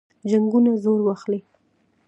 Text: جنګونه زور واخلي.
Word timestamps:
جنګونه 0.29 0.71
زور 0.83 0.99
واخلي. 1.03 1.39